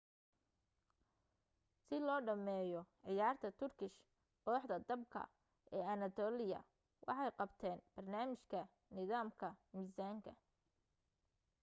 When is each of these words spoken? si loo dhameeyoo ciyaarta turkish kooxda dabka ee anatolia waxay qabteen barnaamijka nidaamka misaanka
si 1.85 1.95
loo 2.07 2.19
dhameeyoo 2.27 2.85
ciyaarta 3.05 3.47
turkish 3.59 3.97
kooxda 4.45 4.75
dabka 4.87 5.21
ee 5.75 5.83
anatolia 5.93 6.59
waxay 7.07 7.31
qabteen 7.39 7.79
barnaamijka 7.93 8.59
nidaamka 8.95 9.47
misaanka 9.75 10.31